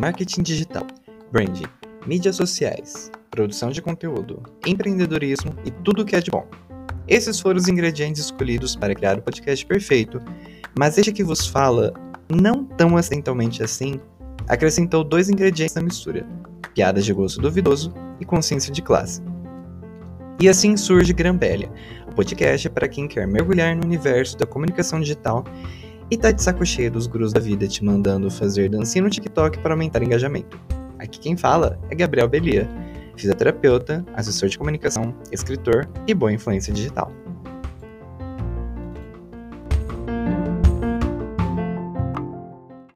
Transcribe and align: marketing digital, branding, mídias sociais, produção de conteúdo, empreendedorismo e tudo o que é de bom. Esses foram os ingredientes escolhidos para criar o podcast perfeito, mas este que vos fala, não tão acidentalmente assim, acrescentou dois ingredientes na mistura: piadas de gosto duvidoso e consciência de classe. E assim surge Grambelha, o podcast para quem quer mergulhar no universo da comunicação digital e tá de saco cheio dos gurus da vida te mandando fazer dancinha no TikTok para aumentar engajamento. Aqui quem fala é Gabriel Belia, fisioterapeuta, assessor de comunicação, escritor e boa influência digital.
marketing 0.00 0.42
digital, 0.42 0.86
branding, 1.30 1.66
mídias 2.06 2.36
sociais, 2.36 3.10
produção 3.30 3.68
de 3.68 3.82
conteúdo, 3.82 4.42
empreendedorismo 4.66 5.54
e 5.62 5.70
tudo 5.70 6.00
o 6.00 6.04
que 6.06 6.16
é 6.16 6.20
de 6.20 6.30
bom. 6.30 6.48
Esses 7.06 7.38
foram 7.38 7.58
os 7.58 7.68
ingredientes 7.68 8.24
escolhidos 8.24 8.74
para 8.74 8.94
criar 8.94 9.18
o 9.18 9.22
podcast 9.22 9.64
perfeito, 9.66 10.18
mas 10.78 10.96
este 10.96 11.12
que 11.12 11.22
vos 11.22 11.46
fala, 11.46 11.92
não 12.30 12.64
tão 12.64 12.96
acidentalmente 12.96 13.62
assim, 13.62 14.00
acrescentou 14.48 15.04
dois 15.04 15.28
ingredientes 15.28 15.74
na 15.74 15.82
mistura: 15.82 16.26
piadas 16.74 17.04
de 17.04 17.12
gosto 17.12 17.38
duvidoso 17.38 17.92
e 18.18 18.24
consciência 18.24 18.72
de 18.72 18.80
classe. 18.80 19.20
E 20.40 20.48
assim 20.48 20.78
surge 20.78 21.12
Grambelha, 21.12 21.70
o 22.10 22.14
podcast 22.14 22.70
para 22.70 22.88
quem 22.88 23.06
quer 23.06 23.28
mergulhar 23.28 23.76
no 23.76 23.84
universo 23.84 24.38
da 24.38 24.46
comunicação 24.46 24.98
digital 24.98 25.44
e 26.10 26.16
tá 26.16 26.32
de 26.32 26.42
saco 26.42 26.66
cheio 26.66 26.90
dos 26.90 27.06
gurus 27.06 27.32
da 27.32 27.40
vida 27.40 27.68
te 27.68 27.84
mandando 27.84 28.30
fazer 28.30 28.68
dancinha 28.68 29.04
no 29.04 29.10
TikTok 29.10 29.58
para 29.60 29.74
aumentar 29.74 30.02
engajamento. 30.02 30.58
Aqui 30.98 31.20
quem 31.20 31.36
fala 31.36 31.78
é 31.88 31.94
Gabriel 31.94 32.28
Belia, 32.28 32.68
fisioterapeuta, 33.16 34.04
assessor 34.14 34.48
de 34.48 34.58
comunicação, 34.58 35.14
escritor 35.30 35.88
e 36.06 36.12
boa 36.12 36.32
influência 36.32 36.72
digital. 36.72 37.12